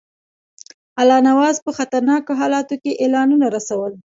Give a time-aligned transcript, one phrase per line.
[1.01, 3.93] الله نواز په خطرناکو حالاتو کې اعلانونه رسول.